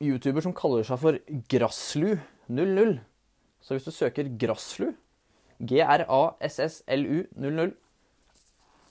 YouTuber 0.00 0.44
som 0.44 0.56
kaller 0.56 0.86
seg 0.88 1.00
for 1.02 1.18
Grasslu00. 1.52 2.96
Så 3.60 3.76
hvis 3.76 3.86
du 3.86 3.92
søker 3.92 4.30
Grasslu, 4.40 4.88
G-R-A-S-S-L-U 5.60 7.26
00, 7.36 7.74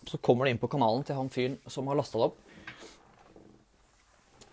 så 0.10 0.22
kommer 0.22 0.46
det 0.46 0.54
inn 0.54 0.62
på 0.62 0.70
kanalen 0.70 1.04
til 1.06 1.18
han 1.18 1.34
fyren 1.34 1.58
som 1.70 1.90
har 1.90 1.98
lasta 1.98 2.22
det 2.22 2.30
opp. 2.30 2.38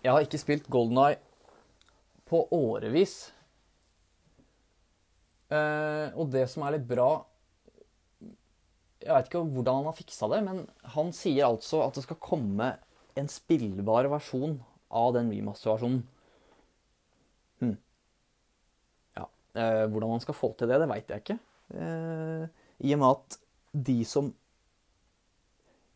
Jeg 0.01 0.13
har 0.13 0.25
ikke 0.25 0.41
spilt 0.41 0.69
Golden 0.73 0.99
Eye 1.03 1.19
på 2.27 2.41
årevis. 2.53 3.15
Uh, 5.47 6.11
og 6.17 6.33
det 6.33 6.47
som 6.51 6.65
er 6.65 6.75
litt 6.75 6.89
bra 6.89 7.11
Jeg 9.07 9.15
vet 9.15 9.29
ikke 9.29 9.41
hvordan 9.55 9.79
han 9.79 9.87
har 9.87 9.95
fiksa 9.95 10.27
det, 10.33 10.41
men 10.43 10.63
han 10.93 11.13
sier 11.15 11.47
altså 11.47 11.79
at 11.85 11.95
det 11.95 12.03
skal 12.03 12.19
komme 12.19 12.73
en 13.17 13.29
spillbar 13.31 14.09
versjon 14.11 14.57
av 14.93 15.13
den 15.15 15.29
remasterversjonen. 15.31 16.01
Hm. 17.63 17.77
Ja. 19.17 19.29
Eh, 19.55 19.85
hvordan 19.87 20.17
han 20.17 20.25
skal 20.25 20.37
få 20.37 20.51
til 20.59 20.69
det, 20.69 20.81
det 20.83 20.89
veit 20.91 21.13
jeg 21.13 21.23
ikke. 21.23 21.37
Eh, 21.71 22.43
I 22.83 22.93
og 22.97 23.01
med 23.01 23.07
at 23.13 23.39
de 23.87 23.97
som 24.07 24.33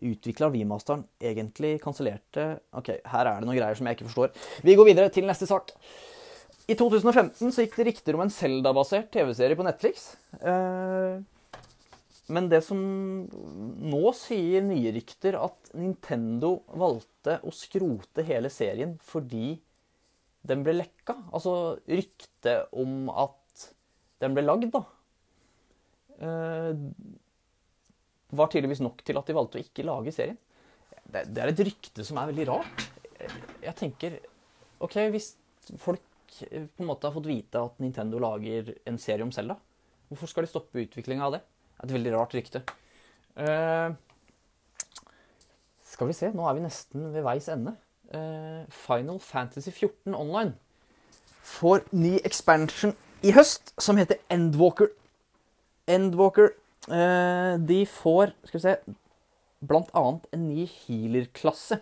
utvikla 0.02 0.50
remasteren, 0.50 1.04
egentlig 1.22 1.76
kansellerte 1.84 2.56
OK, 2.74 2.96
her 3.12 3.28
er 3.28 3.36
det 3.38 3.46
noen 3.46 3.60
greier 3.60 3.78
som 3.78 3.86
jeg 3.86 4.00
ikke 4.00 4.08
forstår. 4.10 4.32
Vi 4.66 4.78
går 4.80 4.90
videre 4.90 5.12
til 5.14 5.28
neste 5.30 5.46
sak. 5.50 5.76
I 6.72 6.78
2015 6.80 7.52
så 7.52 7.66
gikk 7.66 7.76
det 7.78 7.88
rykter 7.90 8.16
om 8.16 8.24
en 8.24 8.34
Zelda-basert 8.34 9.12
TV-serie 9.14 9.60
på 9.60 9.66
Netflix. 9.68 10.14
Eh, 10.40 11.22
men 12.30 12.48
det 12.52 12.62
som 12.64 12.78
nå 12.78 14.14
sier 14.16 14.64
nye 14.66 14.94
rykter, 14.94 15.38
at 15.40 15.72
Nintendo 15.78 16.60
valgte 16.78 17.40
å 17.48 17.54
skrote 17.56 18.26
hele 18.28 18.52
serien 18.54 18.94
fordi 19.04 19.56
den 20.48 20.64
ble 20.66 20.76
lekka. 20.78 21.18
Altså 21.34 21.80
ryktet 21.90 22.72
om 22.78 23.10
at 23.10 23.68
den 24.22 24.38
ble 24.38 24.46
lagd, 24.46 24.70
da. 24.74 24.84
Eh, 26.22 26.86
var 28.32 28.52
tydeligvis 28.52 28.84
nok 28.86 29.02
til 29.06 29.18
at 29.20 29.28
de 29.28 29.36
valgte 29.36 29.60
å 29.60 29.66
ikke 29.66 29.86
lage 29.88 30.14
serien. 30.16 30.38
Det, 31.12 31.26
er 31.42 31.52
et 31.52 31.66
rykte 31.66 32.06
som 32.08 32.22
er 32.22 32.30
veldig 32.30 32.48
rart. 32.48 32.86
Jeg 33.62 33.78
tenker 33.78 34.18
OK, 34.82 34.96
hvis 35.14 35.34
folk 35.82 36.06
på 36.32 36.82
en 36.82 36.88
måte 36.88 37.10
har 37.10 37.16
fått 37.16 37.28
vite 37.28 37.60
at 37.60 37.82
Nintendo 37.84 38.22
lager 38.22 38.72
en 38.88 39.00
serie 39.02 39.26
om 39.26 39.34
Selda, 39.36 39.58
hvorfor 40.08 40.32
skal 40.32 40.46
de 40.46 40.52
stoppe 40.54 40.86
utviklinga 40.86 41.28
av 41.28 41.36
det? 41.36 41.42
Et 41.84 41.94
veldig 41.94 42.14
rart 42.16 42.34
rykte. 42.38 42.64
Uh, 43.36 43.94
skal 45.92 46.10
vi 46.10 46.16
se, 46.18 46.32
nå 46.36 46.46
er 46.48 46.58
vi 46.58 46.66
nesten 46.66 47.12
ved 47.14 47.26
veis 47.26 47.50
ende. 47.52 47.76
Uh, 48.12 48.64
Final 48.70 49.20
Fantasy 49.24 49.72
14 49.72 50.16
Online 50.16 50.54
får 51.52 51.86
ny 51.96 52.18
expansion 52.28 52.92
i 53.26 53.32
høst 53.34 53.74
som 53.82 53.98
heter 53.98 54.20
Endwalker. 54.32 54.92
Endwalker 55.90 56.52
Uh, 56.90 57.62
de 57.62 57.84
får 57.86 58.32
skal 58.48 58.58
vi 58.58 58.64
se, 58.64 58.96
blant 59.62 59.92
annet 59.94 60.26
en 60.34 60.48
ny 60.50 60.66
healer-klasse. 60.66 61.78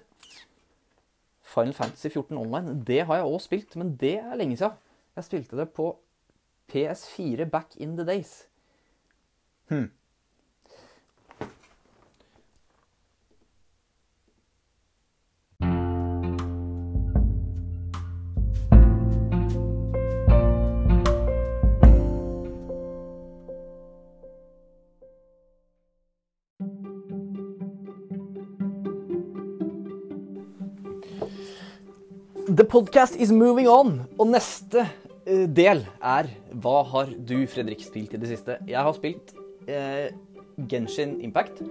Final 1.49 1.73
Fantasy 1.73 2.09
14 2.09 2.37
Online. 2.37 2.75
Det 2.85 3.05
har 3.07 3.21
jeg 3.21 3.29
òg 3.29 3.39
spilt, 3.41 3.77
men 3.79 3.95
det 3.95 4.17
er 4.19 4.35
lenge 4.37 4.57
siden. 4.59 4.75
Jeg 5.15 5.25
spilte 5.25 5.57
det 5.57 5.69
på 5.73 5.93
PS4 6.69 7.47
back 7.49 7.77
in 7.77 7.95
the 7.97 8.05
days. 8.05 8.43
Hmm. 9.69 9.85
The 32.47 32.65
podcast 32.65 33.15
is 33.15 33.31
moving 33.31 33.67
on. 33.69 34.07
Og 34.17 34.31
neste 34.33 34.81
uh, 34.81 35.45
del 35.45 35.85
er 36.01 36.31
Hva 36.57 36.81
har 36.89 37.13
du, 37.13 37.45
Fredrik, 37.45 37.85
spilt 37.85 38.17
i 38.17 38.19
det 38.23 38.31
siste? 38.33 38.57
Jeg 38.65 38.81
har 38.81 38.97
spilt 38.97 39.35
uh, 39.69 40.65
Genshin 40.69 41.19
Impact. 41.25 41.63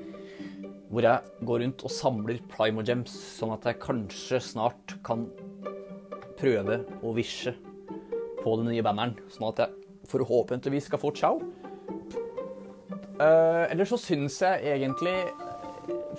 Hvor 0.89 1.05
jeg 1.05 1.45
går 1.45 1.65
rundt 1.65 1.85
og 1.85 1.93
samler 1.93 2.39
Primogems, 2.49 3.13
sånn 3.37 3.53
at 3.53 3.67
jeg 3.69 3.81
kanskje 3.83 4.41
snart 4.41 4.97
kan 5.05 5.27
prøve 6.39 6.81
å 7.05 7.13
visje 7.17 7.53
på 8.41 8.55
den 8.61 8.71
nye 8.73 8.85
banneren. 8.87 9.19
Sånn 9.35 9.51
at 9.51 9.65
jeg 9.65 9.89
forhåpentligvis 10.09 10.89
skal 10.89 11.03
få 11.03 11.13
chow. 11.17 11.43
Uh, 13.19 13.67
eller 13.69 13.89
så 13.89 13.99
syns 13.99 14.37
jeg 14.45 14.77
egentlig 14.77 15.15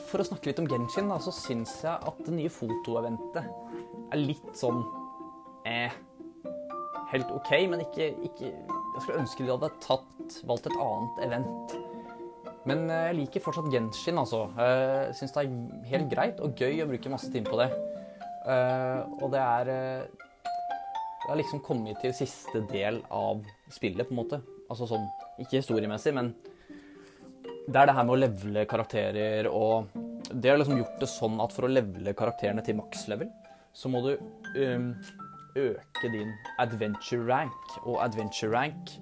For 0.10 0.20
å 0.20 0.26
snakke 0.28 0.50
litt 0.50 0.58
om 0.60 0.68
Genshin, 0.68 1.08
da, 1.08 1.16
så 1.24 1.32
syns 1.32 1.78
jeg 1.86 1.96
at 1.96 2.18
det 2.26 2.34
nye 2.36 2.52
fotoeventet 2.52 3.46
er 4.10 4.20
litt 4.20 4.50
sånn 4.58 4.82
eh, 5.70 5.94
Helt 7.14 7.32
OK, 7.32 7.52
men 7.72 7.84
ikke, 7.86 8.10
ikke 8.26 8.52
Jeg 9.00 9.06
skulle 9.06 9.22
ønske 9.22 9.46
de 9.46 9.52
hadde 9.54 9.68
tatt, 9.80 10.34
valgt 10.44 10.66
et 10.68 10.74
annet 10.76 11.20
event. 11.24 11.74
Men 12.68 12.82
eh, 12.92 13.06
jeg 13.08 13.16
liker 13.22 13.44
fortsatt 13.46 13.70
Genshin, 13.72 14.18
altså. 14.20 14.42
Jeg 14.60 15.14
syns 15.16 15.36
det 15.38 15.44
er 15.46 15.86
helt 15.94 16.10
greit 16.12 16.42
og 16.44 16.60
gøy 16.60 16.84
å 16.84 16.88
bruke 16.90 17.12
masse 17.14 17.30
timer 17.32 17.48
på 17.48 17.62
det. 17.62 17.70
Eh, 18.44 19.00
og 19.22 19.32
det 19.32 19.40
er 19.40 19.72
eh, 19.72 20.26
Det 21.24 21.30
har 21.30 21.40
liksom 21.40 21.64
kommet 21.64 22.02
til 22.04 22.12
siste 22.18 22.66
del 22.68 23.00
av 23.08 23.40
spillet, 23.72 24.04
på 24.10 24.12
en 24.12 24.20
måte. 24.20 24.42
Altså 24.68 24.90
sånn 24.90 25.08
Ikke 25.40 25.62
historiemessig, 25.62 26.14
men 26.20 26.34
det 27.70 27.80
er 27.80 27.88
det 27.88 27.96
her 27.96 28.04
med 28.04 28.18
å 28.18 28.20
levele 28.20 28.68
karakterer 28.68 29.48
og 29.48 29.96
Det 30.30 30.52
har 30.52 30.60
liksom 30.60 30.82
gjort 30.82 31.00
det 31.00 31.10
sånn 31.14 31.40
at 31.40 31.56
for 31.56 31.70
å 31.70 31.72
levele 31.72 32.18
karakterene 32.18 32.66
til 32.68 32.76
maks 32.82 33.08
level, 33.08 33.32
så 33.72 33.88
må 33.94 34.04
du 34.04 34.12
um, 34.60 34.92
øke 35.60 36.12
din 36.14 36.34
adventure 36.60 37.26
rank. 37.28 37.78
Og 37.84 38.00
adventure 38.04 38.52
rank 38.54 38.96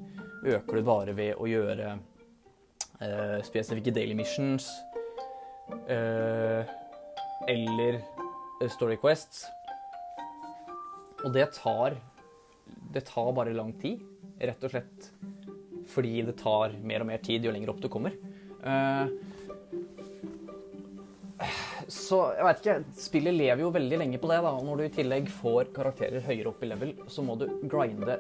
øker 0.45 0.79
du 0.79 0.83
bare 0.85 1.15
ved 1.17 1.35
å 1.37 1.47
gjøre 1.49 1.95
uh, 3.01 3.39
spesifikke 3.47 3.93
daily 3.95 4.17
missions 4.17 4.69
uh, 5.89 6.63
eller 7.47 7.99
uh, 8.61 8.67
story 8.69 8.97
quests. 9.01 9.45
Og 11.25 11.33
det 11.33 11.49
tar 11.57 11.97
Det 12.93 13.03
tar 13.07 13.33
bare 13.35 13.53
lang 13.55 13.73
tid, 13.81 13.99
rett 14.39 14.63
og 14.63 14.71
slett 14.71 15.11
fordi 15.87 16.21
det 16.27 16.35
tar 16.39 16.73
mer 16.83 17.03
og 17.03 17.07
mer 17.07 17.21
tid 17.23 17.45
jo 17.45 17.51
lenger 17.51 17.71
opp 17.71 17.79
du 17.83 17.87
kommer. 17.91 18.15
Uh, 18.63 19.07
så 21.87 22.19
jeg 22.35 22.43
veit 22.47 22.61
ikke, 22.61 22.75
spillet 22.99 23.35
lever 23.35 23.63
jo 23.63 23.71
veldig 23.71 23.99
lenge 24.01 24.19
på 24.19 24.29
det. 24.31 24.41
da, 24.43 24.51
og 24.51 24.65
Når 24.67 24.77
du 24.81 24.83
i 24.87 24.93
tillegg 24.97 25.29
får 25.39 25.71
karakterer 25.75 26.25
høyere 26.25 26.51
opp 26.51 26.63
i 26.63 26.69
level, 26.71 26.93
så 27.07 27.23
må 27.23 27.37
du 27.39 27.47
grinde 27.69 28.19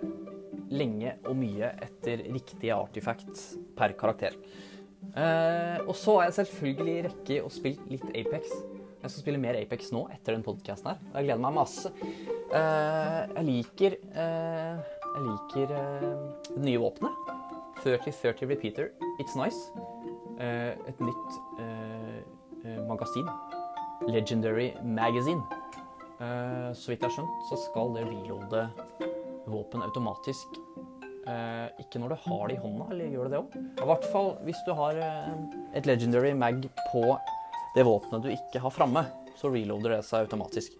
lenge 0.71 1.13
og 1.27 1.35
mye 1.39 1.71
etter 1.83 2.23
riktige 2.31 2.75
artifact 2.75 3.43
per 3.77 3.93
karakter. 3.99 4.35
Eh, 5.17 5.77
og 5.85 5.93
så 5.95 6.17
har 6.17 6.27
jeg 6.27 6.37
selvfølgelig 6.41 6.97
rekke 7.07 7.39
å 7.45 7.51
spille 7.53 7.87
litt 7.91 8.07
Apex. 8.11 8.51
Jeg 8.97 9.11
skal 9.13 9.21
spille 9.21 9.41
mer 9.41 9.59
Apex 9.59 9.91
nå 9.95 10.05
etter 10.15 10.35
den 10.35 10.45
podkasten 10.45 10.91
her. 10.93 11.03
Jeg 11.13 11.27
gleder 11.27 11.43
meg 11.43 11.57
masse. 11.59 11.91
Eh, 12.47 13.19
jeg 13.35 13.45
liker 13.51 13.97
eh, 14.15 14.95
Jeg 15.17 15.25
liker 15.27 15.75
eh, 15.77 16.07
det 16.53 16.63
nye 16.65 16.81
våpenet. 16.81 17.35
3030 17.83 18.49
Repeater. 18.49 18.91
It's 19.21 19.37
nice. 19.37 19.59
Eh, 20.39 20.73
et 20.89 20.99
nytt 21.03 21.39
eh, 21.61 22.83
magasin 22.87 23.27
Legendary 24.05 24.73
Magazine. 24.83 25.41
Uh, 26.17 26.73
så 26.73 26.91
vidt 26.91 27.03
jeg 27.03 27.09
har 27.09 27.13
skjønt, 27.13 27.41
så 27.49 27.57
skal 27.61 27.91
det 27.95 28.05
reloade 28.07 28.63
våpen 29.47 29.83
automatisk. 29.85 30.57
Uh, 31.27 31.67
ikke 31.81 31.99
når 32.01 32.13
du 32.13 32.17
har 32.23 32.47
det 32.47 32.55
i 32.55 32.61
hånda, 32.61 32.87
eller 32.93 33.11
gjør 33.11 33.27
det 33.27 33.33
det 33.33 33.41
òg? 33.41 33.55
I 33.83 33.87
hvert 33.91 34.07
fall 34.13 34.31
hvis 34.47 34.61
du 34.65 34.71
har 34.77 34.97
uh, 34.97 35.31
et 35.77 35.89
Legendary 35.89 36.33
Mag 36.37 36.65
på 36.91 37.03
det 37.75 37.85
våpenet 37.85 38.25
du 38.25 38.31
ikke 38.33 38.63
har 38.63 38.73
framme, 38.73 39.05
så 39.37 39.51
reloader 39.53 39.97
det 39.97 40.01
seg 40.07 40.25
automatisk. 40.25 40.77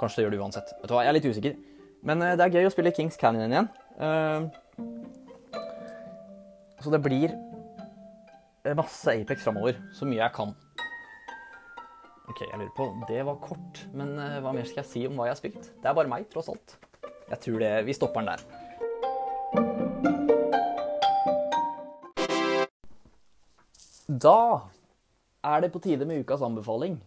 Kanskje 0.00 0.20
det 0.20 0.26
gjør 0.26 0.36
det 0.36 0.42
uansett. 0.44 0.72
Vet 0.82 0.90
du 0.90 0.96
hva, 0.96 1.04
Jeg 1.06 1.12
er 1.12 1.18
litt 1.18 1.28
usikker. 1.30 1.58
Men 2.06 2.22
det 2.22 2.44
er 2.44 2.52
gøy 2.54 2.68
å 2.68 2.70
spille 2.70 2.92
Kings 2.94 3.16
Canyon 3.18 3.50
igjen. 3.50 3.70
Så 6.78 6.92
det 6.94 7.00
blir 7.02 7.32
masse 8.78 9.16
Apex 9.16 9.42
framover. 9.42 9.80
Så 9.96 10.06
mye 10.06 10.20
jeg 10.20 10.36
kan. 10.36 10.52
Ok, 12.28 12.42
jeg 12.44 12.58
lurer 12.60 12.74
på 12.76 12.86
Det 13.08 13.22
var 13.24 13.38
kort, 13.40 13.78
men 13.96 14.12
eh, 14.20 14.38
hva 14.44 14.52
mer 14.52 14.66
skal 14.68 14.82
jeg 14.82 14.90
si 14.90 15.02
om 15.08 15.16
hva 15.16 15.30
jeg 15.30 15.32
har 15.32 15.40
spilt? 15.40 15.68
Det 15.80 15.88
er 15.88 15.96
bare 15.96 16.10
meg, 16.12 16.26
tross 16.28 16.50
alt. 16.52 16.74
Jeg 17.28 17.38
tror 17.44 17.62
det 17.62 17.70
Vi 17.88 17.96
stopper 17.96 18.20
den 18.20 18.32
der. 18.34 18.42
Da 24.08 24.68
er 25.44 25.64
det 25.64 25.72
på 25.72 25.80
tide 25.84 26.04
med 26.08 26.20
ukas 26.24 26.44
anbefaling. 26.44 27.00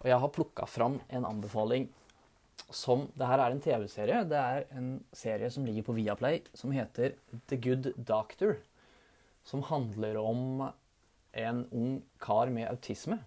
Og 0.00 0.06
jeg 0.10 0.18
har 0.22 0.34
plukka 0.34 0.66
fram 0.66 1.00
en 1.08 1.26
anbefaling 1.28 1.88
som 2.70 3.08
Det 3.18 3.26
her 3.26 3.40
er 3.42 3.50
en 3.54 3.62
TV-serie. 3.62 4.24
Det 4.30 4.38
er 4.38 4.66
en 4.78 4.92
serie 5.12 5.50
som 5.50 5.64
ligger 5.66 5.86
på 5.86 5.94
Viaplay 5.96 6.42
som 6.54 6.74
heter 6.74 7.14
The 7.50 7.58
Good 7.58 7.92
Doctor. 7.96 8.58
Som 9.46 9.62
handler 9.66 10.18
om 10.20 10.70
en 11.32 11.66
ung 11.70 12.02
kar 12.18 12.50
med 12.50 12.68
autisme. 12.70 13.18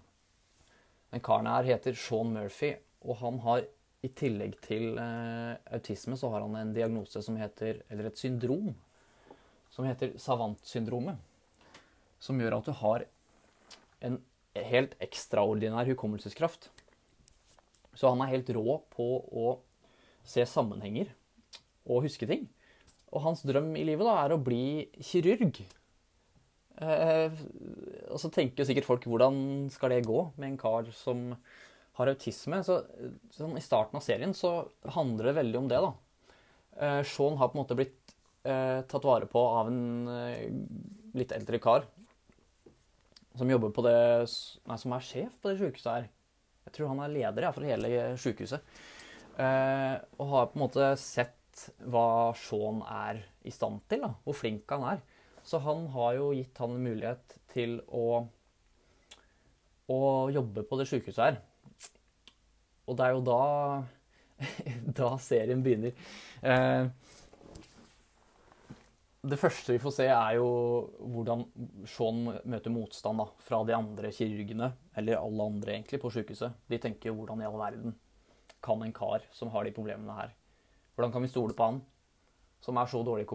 Den 1.13 1.21
karen 1.21 1.47
her 1.47 1.67
heter 1.67 1.95
Sean 1.97 2.33
Murphy, 2.33 2.73
og 3.05 3.19
han 3.21 3.39
har 3.45 3.67
i 4.03 4.09
tillegg 4.17 4.57
til 4.65 4.97
eh, 4.99 5.53
autisme 5.71 6.17
så 6.19 6.31
har 6.33 6.43
han 6.43 6.57
en 6.59 6.73
diagnose 6.75 7.21
som 7.23 7.37
heter 7.39 7.79
Eller 7.87 8.09
et 8.09 8.19
syndrom 8.19 8.73
som 9.73 9.87
heter 9.87 10.11
savantsyndromet. 10.21 11.17
Som 12.21 12.39
gjør 12.41 12.59
at 12.59 12.67
du 12.67 12.73
har 12.77 13.05
en 14.05 14.19
helt 14.53 14.93
ekstraordinær 15.01 15.89
hukommelseskraft. 15.89 16.69
Så 17.97 18.11
han 18.11 18.21
er 18.21 18.33
helt 18.35 18.51
rå 18.53 18.77
på 18.93 19.07
å 19.33 19.55
se 20.27 20.45
sammenhenger 20.49 21.09
og 21.89 22.05
huske 22.05 22.29
ting. 22.29 22.45
Og 23.13 23.25
hans 23.25 23.41
drøm 23.45 23.73
i 23.77 23.85
livet 23.87 24.05
da, 24.05 24.19
er 24.21 24.35
å 24.35 24.41
bli 24.41 24.89
kirurg. 25.01 25.63
Eh, 26.81 27.35
og 28.09 28.17
så 28.21 28.31
tenker 28.33 28.63
jo 28.63 28.69
sikkert 28.69 28.87
folk 28.87 29.05
hvordan 29.09 29.67
skal 29.73 29.93
det 29.93 30.07
gå 30.07 30.23
med 30.37 30.47
en 30.47 30.61
kar 30.61 30.89
som 30.97 31.27
har 31.99 32.09
autisme? 32.09 32.61
Så, 32.65 32.79
sånn, 33.35 33.57
I 33.59 33.65
starten 33.65 33.99
av 33.99 34.05
serien 34.05 34.33
så 34.37 34.55
handler 34.95 35.29
det 35.29 35.37
veldig 35.41 35.59
om 35.61 35.69
det. 35.71 35.81
da. 35.83 35.93
Eh, 36.79 37.01
Sean 37.07 37.37
har 37.37 37.51
på 37.51 37.59
en 37.59 37.63
måte 37.63 37.77
blitt 37.77 38.15
eh, 38.43 38.81
tatt 38.89 39.05
vare 39.05 39.29
på 39.29 39.43
av 39.61 39.69
en 39.69 39.83
eh, 40.09 40.47
litt 41.13 41.35
eldre 41.35 41.61
kar 41.61 41.85
som 43.37 43.49
jobber 43.49 43.71
på 43.73 43.83
det 43.85 43.99
Nei, 44.69 44.77
som 44.77 44.93
er 44.93 45.05
sjef 45.05 45.37
på 45.41 45.49
det 45.49 45.59
sykehuset 45.61 45.89
her. 45.89 46.09
Jeg 46.67 46.75
tror 46.75 46.91
han 46.93 47.01
er 47.03 47.13
leder 47.13 47.47
ja, 47.47 47.53
for 47.53 47.65
hele 47.67 48.13
sykehuset. 48.21 48.75
Eh, 49.41 49.95
og 50.21 50.29
har 50.29 50.51
på 50.51 50.57
en 50.57 50.63
måte 50.63 50.91
sett 51.01 51.65
hva 51.89 52.33
Sean 52.37 52.81
er 52.85 53.23
i 53.45 53.53
stand 53.53 53.83
til, 53.89 54.05
da, 54.05 54.13
hvor 54.25 54.37
flink 54.37 54.69
han 54.73 54.85
er. 54.93 55.01
Så 55.43 55.59
han 55.63 55.87
har 55.91 56.13
jo 56.17 56.31
gitt 56.35 56.57
han 56.63 56.77
mulighet 56.79 57.37
til 57.51 57.77
å, 57.91 58.23
å 59.91 59.99
jobbe 60.31 60.63
på 60.67 60.79
det 60.79 60.87
sykehuset 60.89 61.23
her. 61.23 61.41
Og 62.87 62.97
det 62.99 63.07
er 63.07 63.15
jo 63.15 63.25
da, 63.27 63.41
da 64.99 65.11
serien 65.23 65.63
begynner. 65.63 65.95
Eh, 66.43 66.87
det 69.23 69.39
første 69.39 69.71
vi 69.71 69.79
får 69.79 69.93
se, 69.95 70.07
er 70.11 70.35
jo 70.35 70.47
hvordan 71.13 71.45
Sean 71.87 72.25
møter 72.43 72.73
motstand 72.73 73.21
da, 73.21 73.27
fra 73.39 73.61
de 73.67 73.75
andre 73.75 74.11
kirurgene, 74.15 74.73
eller 74.99 75.19
alle 75.19 75.47
andre 75.47 75.77
egentlig, 75.77 76.01
på 76.03 76.11
sykehuset. 76.11 76.57
De 76.67 76.79
tenker 76.83 77.11
jo 77.11 77.21
hvordan 77.21 77.43
i 77.43 77.47
all 77.47 77.59
verden 77.61 77.95
kan 78.63 78.83
en 78.83 78.95
kar 78.95 79.23
som 79.35 79.51
har 79.51 79.67
de 79.67 79.75
problemene 79.75 80.15
her 80.15 80.31
Hvordan 80.95 81.11
kan 81.11 81.23
vi 81.25 81.31
stole 81.31 81.55
på 81.57 81.65
han 81.67 81.79
som 82.63 82.77
er 82.79 82.87
så 82.87 83.01
dårlig, 83.03 83.25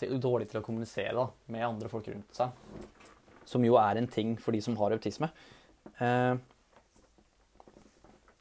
til, 0.00 0.16
dårlig 0.22 0.50
til 0.50 0.60
å 0.60 0.64
kommunisere 0.66 1.14
da, 1.16 1.26
med 1.52 1.66
andre 1.66 1.90
folk 1.92 2.08
rundt 2.12 2.36
seg? 2.36 2.52
Som 3.46 3.64
jo 3.66 3.78
er 3.80 4.00
en 4.00 4.10
ting 4.10 4.34
for 4.42 4.56
de 4.56 4.60
som 4.64 4.76
har 4.80 4.94
autisme. 4.96 5.30
Eh, 5.98 6.34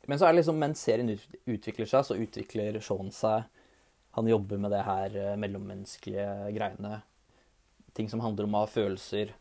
men 0.06 0.20
så 0.22 0.28
er 0.28 0.34
det 0.34 0.42
liksom, 0.42 0.62
mens 0.62 0.82
serien 0.86 1.12
utvikler 1.12 1.90
seg, 1.90 2.06
så 2.06 2.18
utvikler 2.20 2.82
Sean 2.84 3.14
seg 3.14 3.46
han 4.16 4.28
jobber 4.28 4.62
med 4.64 4.72
det 4.72 4.84
her 4.88 5.16
eh, 5.20 5.34
mellommenneskelige 5.36 6.28
greiene. 6.56 7.02
Ting 7.96 8.08
som 8.08 8.22
handler 8.24 8.48
om 8.48 8.54
å 8.56 8.62
ha 8.64 8.70
følelser 8.72 9.34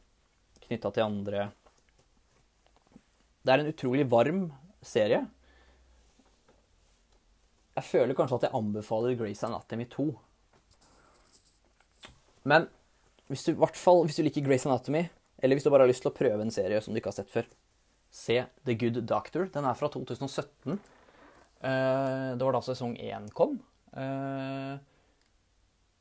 knytta 0.64 0.90
til 0.90 1.04
andre. 1.04 1.44
Det 3.44 3.54
er 3.54 3.62
en 3.62 3.70
utrolig 3.70 4.06
varm 4.10 4.48
serie. 4.82 5.20
Jeg 7.74 7.86
føler 7.86 8.18
kanskje 8.18 8.40
at 8.40 8.48
jeg 8.48 8.56
anbefaler 8.58 9.14
Grace 9.20 9.46
Anatomy 9.46 9.86
2. 9.94 10.08
Men 12.48 12.68
hvis 13.32 13.46
du, 13.48 13.54
fall, 13.72 14.04
hvis 14.04 14.20
du 14.20 14.24
liker 14.26 14.44
Grace 14.44 14.68
Anatomy, 14.68 15.06
eller 15.40 15.56
hvis 15.56 15.66
du 15.66 15.70
bare 15.72 15.86
har 15.86 15.90
lyst 15.90 16.04
til 16.04 16.12
å 16.12 16.16
prøve 16.16 16.44
en 16.44 16.52
serie 16.54 16.80
som 16.84 16.92
du 16.92 17.00
ikke 17.00 17.10
har 17.10 17.18
sett 17.18 17.32
før, 17.32 17.48
se 18.14 18.38
The 18.66 18.76
Good 18.78 19.00
Doctor. 19.10 19.48
Den 19.50 19.66
er 19.66 19.78
fra 19.78 19.90
2017. 19.90 20.76
Uh, 21.64 22.34
det 22.36 22.44
var 22.44 22.54
da 22.54 22.62
sesong 22.62 22.94
én 23.00 23.30
kom. 23.34 23.56
Uh, 23.94 24.76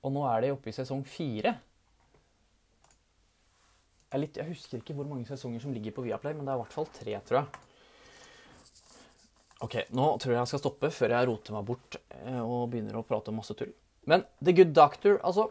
og 0.04 0.12
nå 0.14 0.26
er 0.30 0.44
det 0.44 0.52
oppe 0.54 0.70
i 0.70 0.76
sesong 0.76 1.02
fire. 1.08 1.56
Jeg, 4.14 4.30
jeg, 4.30 4.48
husker 4.52 4.82
ikke 4.82 4.94
hvor 4.98 5.08
mange 5.10 5.26
sesonger 5.26 5.64
som 5.64 5.74
ligger 5.74 5.96
på 5.96 6.04
Viaplay, 6.06 6.36
men 6.38 6.46
det 6.46 6.54
er 6.54 6.60
i 6.60 6.64
hvert 6.66 6.76
fall 6.76 6.90
tre, 6.94 7.16
tror 7.26 7.40
jeg. 7.40 7.64
Ok, 9.64 9.78
nå 9.96 10.10
tror 10.20 10.36
jeg 10.36 10.42
jeg 10.42 10.52
skal 10.52 10.62
stoppe 10.62 10.92
før 10.92 11.16
jeg 11.16 11.28
roter 11.30 11.56
meg 11.56 11.66
bort 11.72 11.98
uh, 12.20 12.44
og 12.44 12.68
begynner 12.74 13.00
å 13.00 13.08
prate 13.08 13.32
om 13.32 13.40
masse 13.40 13.56
tull. 13.58 13.72
Men 14.12 14.28
The 14.44 14.54
Good 14.60 14.76
Doctor, 14.76 15.18
altså. 15.24 15.48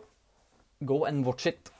Go 0.84 1.04
and 1.04 1.24
watch 1.24 1.46
it. 1.46 1.70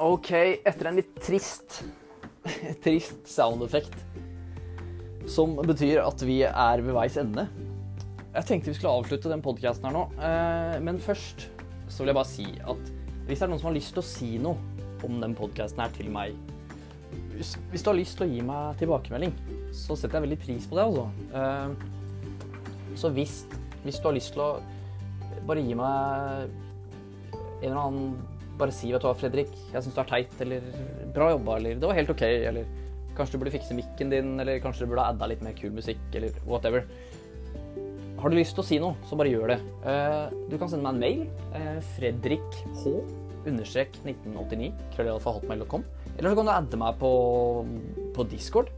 OK, 0.00 0.30
etter 0.64 0.88
en 0.88 0.96
litt 0.96 1.10
trist, 1.20 1.82
trist 2.84 3.26
soundeffekt, 3.28 3.94
som 5.28 5.58
betyr 5.58 6.00
at 6.04 6.22
vi 6.24 6.40
er 6.48 6.80
ved 6.82 6.96
veis 6.96 7.18
ende 7.20 7.44
Jeg 8.30 8.46
tenkte 8.48 8.70
vi 8.70 8.78
skulle 8.78 8.94
avslutte 9.02 9.30
den 9.30 9.42
podkasten 9.44 9.88
her 9.88 9.94
nå, 9.94 10.06
eh, 10.22 10.78
men 10.82 11.02
først 11.02 11.48
så 11.90 12.02
vil 12.02 12.12
jeg 12.12 12.18
bare 12.20 12.30
si 12.30 12.46
at 12.62 12.94
hvis 13.26 13.42
det 13.42 13.44
er 13.44 13.52
noen 13.52 13.60
som 13.60 13.68
har 13.70 13.76
lyst 13.76 13.92
til 13.94 14.02
å 14.02 14.06
si 14.06 14.30
noe 14.42 14.80
om 15.06 15.20
den 15.22 15.36
podkasten 15.36 15.82
her 15.82 15.92
til 15.94 16.10
meg 16.14 16.38
hvis, 17.36 17.54
hvis, 17.70 17.82
du 17.82 17.90
har 17.90 17.98
lyst 17.98 18.18
til 18.18 18.26
å 18.26 18.30
gi 18.30 18.42
meg 18.44 18.80
tilbakemelding, 18.80 19.32
så 19.74 19.96
setter 19.96 20.18
jeg 20.18 20.26
veldig 20.28 20.40
pris 20.42 20.66
på 20.68 20.78
det, 20.78 20.86
altså. 20.88 21.06
Eh, 21.40 22.96
så 23.00 23.12
hvis, 23.14 23.36
hvis 23.84 24.00
du 24.00 24.10
har 24.10 24.16
lyst 24.16 24.34
til 24.34 24.44
å 24.44 24.50
bare 25.48 25.62
gi 25.64 25.76
meg 25.78 26.50
en 27.60 27.70
eller 27.70 27.80
annen 27.80 28.12
bare 28.60 28.74
si 28.76 28.90
vet 28.92 29.00
du 29.00 29.08
hva, 29.08 29.16
Fredrik, 29.16 29.52
jeg 29.72 29.84
syns 29.84 29.96
du 29.96 30.02
er 30.02 30.10
teit, 30.10 30.34
eller 30.44 30.64
bra 31.14 31.30
jobba, 31.32 31.56
eller 31.56 31.80
det 31.80 31.88
var 31.88 31.96
helt 31.96 32.12
OK, 32.12 32.26
eller 32.26 32.68
kanskje 33.16 33.36
du 33.36 33.42
burde 33.42 33.54
fikse 33.54 33.76
mikken 33.76 34.12
din, 34.12 34.34
eller 34.42 34.60
kanskje 34.60 34.84
du 34.84 34.92
burde 34.92 35.06
adda 35.12 35.30
litt 35.30 35.44
mer 35.44 35.56
kul 35.56 35.72
musikk, 35.72 36.02
eller 36.12 36.36
whatever. 36.44 36.84
Har 38.20 38.28
du 38.28 38.36
lyst 38.36 38.52
til 38.52 38.60
å 38.60 38.68
si 38.68 38.78
noe, 38.82 38.98
så 39.08 39.16
bare 39.16 39.32
gjør 39.32 39.54
det. 39.54 39.58
Eh, 39.88 40.36
du 40.50 40.58
kan 40.60 40.68
sende 40.68 40.84
meg 40.84 40.92
en 40.92 41.00
mail. 41.00 41.22
Eh, 41.56 41.78
Fredrik 41.96 42.58
H. 42.82 42.92
Understrek 46.20 46.20
1989. 46.20 46.20
Krøllalfahotmail.com. 46.20 46.20
Eller 46.20 46.30
så 46.30 46.36
kan 46.36 46.46
du 46.46 46.52
adde 46.52 46.76
meg 46.76 47.00
på, 47.00 47.10
på 48.14 48.28
Discord. 48.28 48.68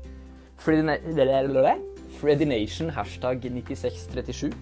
Fredination 2.23 2.91
hashtag 2.95 3.43
9637. 3.51 4.55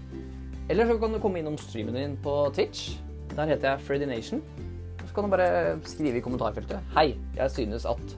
Eller 0.70 0.86
så 0.88 0.96
kan 0.98 1.12
du 1.12 1.20
komme 1.20 1.42
innom 1.42 1.58
streamen 1.60 1.94
din 1.98 2.18
på 2.24 2.52
Twitch. 2.56 2.96
Der 3.36 3.52
heter 3.52 3.74
jeg 3.74 3.80
Fredination 3.84 4.40
så 5.10 5.14
kan 5.16 5.26
du 5.26 5.32
bare 5.32 5.78
skrive 5.90 6.20
i 6.20 6.22
kommentarfeltet 6.22 6.92
Hei, 6.94 7.16
jeg 7.34 7.50
synes 7.50 7.82
at 7.88 8.12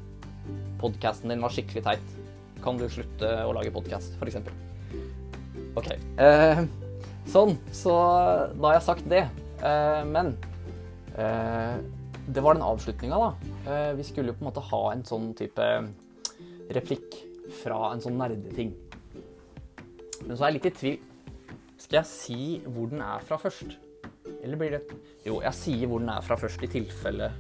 podkasten 0.83 1.31
din 1.33 1.41
var 1.41 1.55
skikkelig 1.55 1.81
teit. 1.87 2.11
Kan 2.61 2.77
du 2.77 2.85
slutte 2.93 3.31
å 3.47 3.55
lage 3.57 3.73
podkast, 3.73 4.19
f.eks.? 4.21 4.37
OK. 5.79 5.89
Eh, 6.21 6.61
sånn. 7.33 7.55
Så 7.73 7.95
da 7.95 8.67
har 8.67 8.77
jeg 8.77 8.85
sagt 8.85 9.09
det. 9.09 9.23
Eh, 9.65 10.03
men 10.11 10.35
eh, 11.17 11.81
det 12.27 12.43
var 12.45 12.55
den 12.55 12.65
avslutninga, 12.67 13.19
da. 13.19 13.53
Eh, 13.73 13.93
vi 13.99 14.07
skulle 14.07 14.33
jo 14.33 14.39
på 14.39 14.45
en 14.45 14.51
måte 14.51 14.65
ha 14.69 14.83
en 14.93 15.05
sånn 15.07 15.33
type 15.39 15.69
replikk 16.73 17.17
fra 17.63 17.93
en 17.93 18.03
sånn 18.03 18.19
nerdeting. 18.21 18.73
Men 20.23 20.37
så 20.37 20.45
er 20.45 20.53
jeg 20.53 20.59
litt 20.59 20.69
i 20.71 20.77
tvil. 20.79 21.01
Skal 21.83 21.99
jeg 22.01 22.11
si 22.11 22.43
hvor 22.69 22.93
den 22.93 23.03
er 23.03 23.25
fra 23.27 23.41
først? 23.43 23.75
Eller 24.43 24.59
blir 24.59 24.77
det 24.77 24.83
Jo, 25.27 25.41
jeg 25.43 25.55
sier 25.55 25.91
hvor 25.91 26.03
den 26.03 26.13
er 26.15 26.23
fra 26.23 26.39
først, 26.39 26.63
i 26.63 26.71
tilfelle 26.71 27.31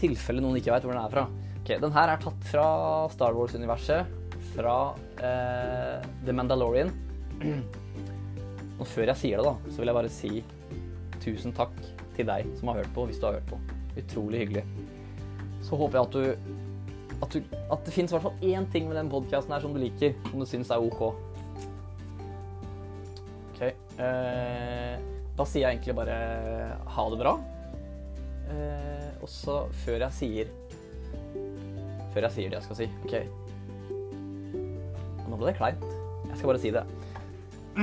tilfelle 0.00 0.40
noen 0.40 0.56
ikke 0.56 0.72
veit 0.72 0.86
hvor 0.86 0.96
den 0.96 1.02
er 1.02 1.12
fra. 1.12 1.26
Ok, 1.60 1.74
Den 1.82 1.92
her 1.92 2.14
er 2.14 2.22
tatt 2.22 2.46
fra 2.48 2.66
Star 3.12 3.36
Wars-universet. 3.36 4.16
Fra 4.54 4.76
eh, 5.20 6.06
The 6.24 6.34
Mandalorian. 6.36 6.92
Og 8.80 8.86
før 8.88 9.12
jeg 9.12 9.20
sier 9.20 9.42
det, 9.42 9.50
da, 9.50 9.72
så 9.72 9.82
vil 9.82 9.92
jeg 9.92 9.98
bare 9.98 10.14
si 10.14 10.32
tusen 11.20 11.52
takk 11.56 11.76
til 12.16 12.28
deg 12.30 12.48
som 12.56 12.72
har 12.72 12.80
hørt 12.80 12.96
på, 12.96 13.04
hvis 13.10 13.20
du 13.20 13.28
har 13.28 13.36
hørt 13.36 13.52
på. 13.52 13.60
Utrolig 14.00 14.44
hyggelig. 14.44 14.64
Så 15.66 15.78
håper 15.78 15.98
jeg 15.98 16.08
at 16.08 16.18
du 16.18 16.58
at, 17.20 17.34
du, 17.34 17.56
at 17.68 17.84
det 17.84 17.92
fins 17.92 18.12
i 18.12 18.16
hvert 18.16 18.24
fall 18.24 18.44
én 18.48 18.66
ting 18.72 18.86
med 18.88 18.96
den 18.96 19.10
podkasten 19.12 19.52
her 19.52 19.60
som 19.60 19.74
du 19.76 19.80
liker, 19.82 20.14
som 20.30 20.40
du 20.40 20.46
syns 20.48 20.70
er 20.72 20.80
OK. 20.80 21.02
OK. 23.50 23.62
Eh, 24.00 24.94
da 25.36 25.46
sier 25.48 25.66
jeg 25.66 25.76
egentlig 25.76 25.96
bare 25.98 26.16
ha 26.94 27.06
det 27.12 27.20
bra. 27.20 27.34
Eh, 28.50 29.10
og 29.20 29.28
så 29.28 29.62
før 29.84 30.06
jeg 30.06 30.16
sier 30.16 30.48
Før 32.10 32.24
jeg 32.26 32.34
sier 32.34 32.50
det 32.50 32.58
jeg 32.58 32.66
skal 32.66 32.78
si 32.80 32.88
OK. 33.04 33.14
Nå 35.28 35.36
ble 35.36 35.52
det 35.52 35.58
kleint. 35.60 35.86
Jeg 36.30 36.40
skal 36.40 36.50
bare 36.50 36.62
si 36.64 36.72
det. 36.74 36.84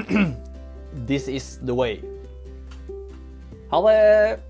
This 1.07 1.29
is 1.31 1.55
the 1.63 1.77
way. 1.77 2.01
Ha 3.71 3.81
det! 3.85 4.46